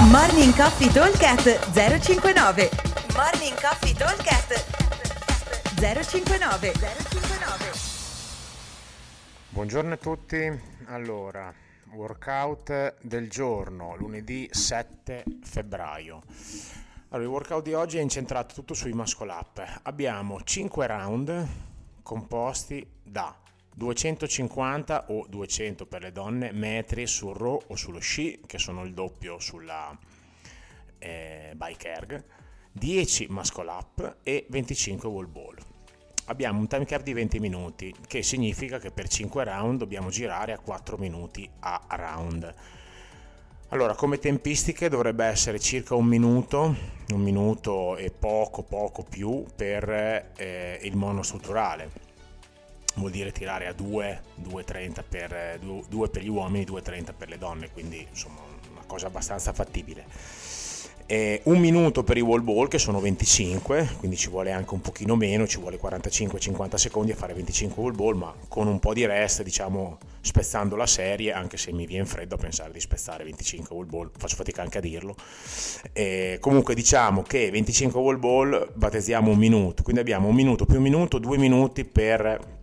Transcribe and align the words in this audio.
Morning 0.00 0.54
Coffee 0.54 0.92
Talkcast 0.92 1.72
059 1.72 2.70
Morning 3.16 3.60
Coffee 3.60 3.92
Talkcast 3.94 4.64
059 5.74 6.72
059 6.72 7.72
Buongiorno 9.48 9.94
a 9.94 9.96
tutti, 9.96 10.60
allora, 10.84 11.52
workout 11.90 12.94
del 13.02 13.28
giorno, 13.28 13.96
lunedì 13.96 14.48
7 14.48 15.24
febbraio. 15.42 16.22
Allora, 17.08 17.28
il 17.28 17.34
workout 17.34 17.64
di 17.64 17.74
oggi 17.74 17.98
è 17.98 18.00
incentrato 18.00 18.54
tutto 18.54 18.74
sui 18.74 18.92
muscle 18.92 19.32
up. 19.32 19.80
Abbiamo 19.82 20.40
5 20.40 20.86
round 20.86 21.48
composti 22.04 22.88
da 23.02 23.34
250 23.78 25.04
o 25.08 25.24
200 25.28 25.86
per 25.86 26.02
le 26.02 26.10
donne 26.10 26.50
metri 26.50 27.06
sul 27.06 27.34
row 27.34 27.62
o 27.68 27.76
sullo 27.76 28.00
sci, 28.00 28.40
che 28.44 28.58
sono 28.58 28.84
il 28.84 28.92
doppio 28.92 29.38
sulla 29.38 29.96
eh, 30.98 31.52
bike 31.54 31.88
erg, 31.88 32.24
10 32.72 33.26
muscle 33.30 33.70
up 33.70 34.16
e 34.24 34.46
25 34.50 35.08
wall 35.08 35.30
ball. 35.30 35.56
Abbiamo 36.26 36.58
un 36.58 36.66
time 36.66 36.84
cap 36.84 37.02
di 37.02 37.12
20 37.12 37.38
minuti, 37.38 37.94
che 38.06 38.22
significa 38.22 38.80
che 38.80 38.90
per 38.90 39.08
5 39.08 39.44
round 39.44 39.78
dobbiamo 39.78 40.10
girare 40.10 40.52
a 40.52 40.58
4 40.58 40.96
minuti 40.98 41.48
a 41.60 41.80
round. 41.90 42.54
Allora, 43.68 43.94
come 43.94 44.18
tempistiche 44.18 44.88
dovrebbe 44.88 45.24
essere 45.24 45.60
circa 45.60 45.94
un 45.94 46.06
minuto, 46.06 46.74
un 47.12 47.20
minuto 47.20 47.96
e 47.96 48.10
poco, 48.10 48.64
poco 48.64 49.04
più 49.04 49.44
per 49.54 49.88
eh, 50.36 50.80
il 50.82 50.96
monostrutturale 50.96 52.07
vuol 52.98 53.10
dire 53.10 53.32
tirare 53.32 53.66
a 53.66 53.72
2, 53.72 54.22
2,30 54.48 55.04
per, 55.08 55.58
2 55.60 56.08
per 56.08 56.22
gli 56.22 56.28
uomini, 56.28 56.64
2,30 56.64 57.14
per 57.16 57.28
le 57.28 57.38
donne, 57.38 57.70
quindi 57.70 58.06
insomma 58.08 58.40
una 58.70 58.84
cosa 58.86 59.06
abbastanza 59.06 59.52
fattibile. 59.52 60.04
E 61.10 61.40
un 61.44 61.58
minuto 61.58 62.04
per 62.04 62.18
i 62.18 62.20
wall 62.20 62.44
ball 62.44 62.68
che 62.68 62.78
sono 62.78 63.00
25, 63.00 63.94
quindi 63.96 64.14
ci 64.14 64.28
vuole 64.28 64.52
anche 64.52 64.74
un 64.74 64.82
pochino 64.82 65.16
meno, 65.16 65.46
ci 65.46 65.58
vuole 65.58 65.80
45-50 65.80 66.74
secondi 66.74 67.12
a 67.12 67.16
fare 67.16 67.32
25 67.32 67.82
wall 67.82 67.96
ball, 67.96 68.14
ma 68.14 68.34
con 68.46 68.66
un 68.66 68.78
po' 68.78 68.92
di 68.92 69.06
rest, 69.06 69.42
diciamo, 69.42 69.96
spezzando 70.20 70.76
la 70.76 70.86
serie, 70.86 71.32
anche 71.32 71.56
se 71.56 71.72
mi 71.72 71.86
viene 71.86 72.04
freddo 72.04 72.34
a 72.34 72.36
pensare 72.36 72.72
di 72.72 72.80
spezzare 72.80 73.24
25 73.24 73.74
wall 73.74 73.86
ball, 73.88 74.10
faccio 74.18 74.36
fatica 74.36 74.60
anche 74.60 74.76
a 74.76 74.80
dirlo. 74.82 75.16
E 75.94 76.36
comunque 76.42 76.74
diciamo 76.74 77.22
che 77.22 77.50
25 77.50 77.98
wall 77.98 78.18
ball 78.18 78.70
battezziamo 78.74 79.30
un 79.30 79.38
minuto, 79.38 79.82
quindi 79.82 80.02
abbiamo 80.02 80.28
un 80.28 80.34
minuto 80.34 80.66
più 80.66 80.76
un 80.76 80.82
minuto, 80.82 81.16
due 81.16 81.38
minuti 81.38 81.86
per 81.86 82.57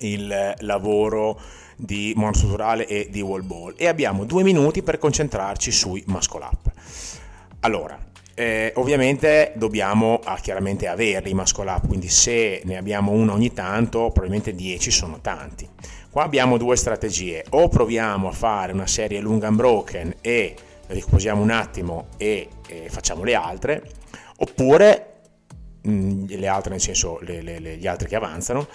il 0.00 0.54
lavoro 0.58 1.40
di 1.76 2.12
monostrutturale 2.14 2.86
e 2.86 3.08
di 3.10 3.22
wall 3.22 3.46
ball 3.46 3.74
e 3.76 3.86
abbiamo 3.88 4.24
due 4.24 4.42
minuti 4.42 4.82
per 4.82 4.98
concentrarci 4.98 5.72
sui 5.72 6.02
muscle 6.06 6.44
up. 6.44 6.70
Allora, 7.60 7.98
eh, 8.34 8.72
ovviamente 8.76 9.52
dobbiamo 9.56 10.20
ah, 10.24 10.38
chiaramente 10.38 10.86
averli 10.86 11.30
i 11.30 11.34
muscle 11.34 11.70
up, 11.70 11.86
quindi 11.86 12.08
se 12.08 12.62
ne 12.64 12.76
abbiamo 12.76 13.12
uno 13.12 13.32
ogni 13.32 13.52
tanto, 13.52 14.10
probabilmente 14.10 14.54
10 14.54 14.90
sono 14.90 15.18
tanti. 15.20 15.68
Qua 16.10 16.24
abbiamo 16.24 16.56
due 16.56 16.76
strategie, 16.76 17.44
o 17.50 17.68
proviamo 17.68 18.28
a 18.28 18.32
fare 18.32 18.72
una 18.72 18.86
serie 18.86 19.20
lunga 19.20 19.48
unbroken 19.48 20.16
e 20.20 20.56
riposiamo 20.86 21.40
un 21.40 21.50
attimo 21.50 22.08
e, 22.16 22.48
e 22.66 22.88
facciamo 22.88 23.24
le 23.24 23.34
altre, 23.34 23.82
oppure 24.38 25.09
le 26.28 26.46
altre 26.46 26.70
nel 26.70 26.80
senso 26.80 27.18
le, 27.22 27.42
le, 27.42 27.58
le, 27.58 27.76
gli 27.76 27.86
altri 27.86 28.08
che 28.08 28.16
avanzano 28.16 28.66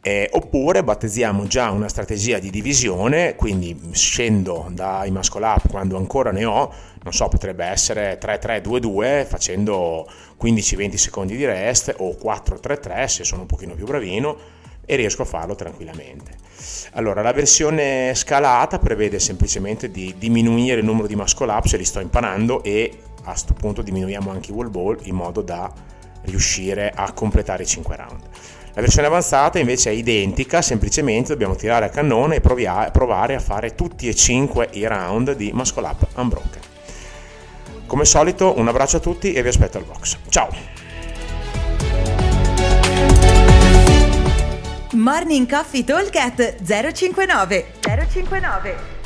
eh, 0.00 0.28
oppure 0.32 0.84
battezziamo 0.84 1.46
già 1.46 1.70
una 1.70 1.88
strategia 1.88 2.38
di 2.38 2.50
divisione 2.50 3.34
quindi 3.36 3.78
scendo 3.92 4.68
dai 4.70 5.10
muscle 5.10 5.44
up 5.44 5.68
quando 5.68 5.96
ancora 5.96 6.30
ne 6.30 6.44
ho 6.44 6.72
non 7.02 7.12
so 7.12 7.28
potrebbe 7.28 7.64
essere 7.64 8.18
3-3-2-2 8.20 9.26
facendo 9.26 10.06
15-20 10.40 10.94
secondi 10.94 11.36
di 11.36 11.44
rest 11.44 11.94
o 11.98 12.16
4-3-3 12.20 13.04
se 13.06 13.24
sono 13.24 13.42
un 13.42 13.46
pochino 13.46 13.74
più 13.74 13.86
bravino 13.86 14.56
e 14.90 14.96
riesco 14.96 15.20
a 15.20 15.26
farlo 15.26 15.54
tranquillamente. 15.54 16.32
Allora 16.92 17.20
la 17.20 17.32
versione 17.32 18.14
scalata 18.14 18.78
prevede 18.78 19.18
semplicemente 19.18 19.90
di 19.90 20.14
diminuire 20.16 20.80
il 20.80 20.86
numero 20.86 21.06
di 21.06 21.14
muscle 21.14 21.52
up 21.52 21.66
se 21.66 21.76
li 21.76 21.84
sto 21.84 22.00
imparando 22.00 22.62
e 22.62 22.98
a 23.24 23.30
questo 23.32 23.52
punto 23.52 23.82
diminuiamo 23.82 24.30
anche 24.30 24.50
i 24.50 24.54
wall 24.54 24.70
ball 24.70 24.98
in 25.02 25.14
modo 25.14 25.42
da 25.42 25.70
riuscire 26.28 26.92
a 26.94 27.12
completare 27.12 27.64
i 27.64 27.66
5 27.66 27.96
round. 27.96 28.22
La 28.74 28.80
versione 28.80 29.08
avanzata 29.08 29.58
invece 29.58 29.90
è 29.90 29.92
identica, 29.92 30.62
semplicemente 30.62 31.32
dobbiamo 31.32 31.56
tirare 31.56 31.86
a 31.86 31.88
cannone 31.88 32.36
e 32.36 32.40
provare 32.40 33.34
a 33.34 33.40
fare 33.40 33.74
tutti 33.74 34.06
e 34.08 34.14
5 34.14 34.68
i 34.72 34.86
round 34.86 35.34
di 35.34 35.50
Muscle 35.52 35.86
Up 35.86 36.06
Unbroken. 36.14 36.62
Come 37.86 38.04
solito 38.04 38.56
un 38.56 38.68
abbraccio 38.68 38.98
a 38.98 39.00
tutti 39.00 39.32
e 39.32 39.42
vi 39.42 39.48
aspetto 39.48 39.78
al 39.78 39.84
box. 39.84 40.18
Ciao! 40.28 40.48
Morning 44.92 45.48
Coffee 45.48 45.84
Talk 45.84 46.12
059 46.92 47.66
059 47.80 48.97